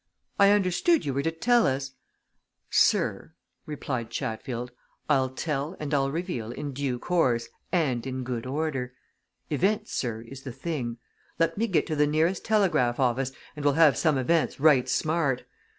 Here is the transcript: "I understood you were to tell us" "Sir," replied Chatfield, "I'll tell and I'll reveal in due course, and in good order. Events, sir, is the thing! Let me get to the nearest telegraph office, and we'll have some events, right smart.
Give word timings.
"I 0.39 0.49
understood 0.49 1.05
you 1.05 1.13
were 1.13 1.21
to 1.21 1.29
tell 1.31 1.67
us" 1.67 1.91
"Sir," 2.71 3.35
replied 3.67 4.09
Chatfield, 4.09 4.71
"I'll 5.07 5.29
tell 5.29 5.77
and 5.79 5.93
I'll 5.93 6.09
reveal 6.09 6.51
in 6.51 6.71
due 6.73 6.97
course, 6.97 7.49
and 7.71 8.07
in 8.07 8.23
good 8.23 8.47
order. 8.47 8.95
Events, 9.51 9.91
sir, 9.93 10.21
is 10.21 10.41
the 10.41 10.51
thing! 10.51 10.97
Let 11.37 11.55
me 11.55 11.67
get 11.67 11.85
to 11.85 11.95
the 11.95 12.07
nearest 12.07 12.43
telegraph 12.43 12.99
office, 12.99 13.31
and 13.55 13.63
we'll 13.63 13.75
have 13.75 13.95
some 13.95 14.17
events, 14.17 14.59
right 14.59 14.89
smart. 14.89 15.43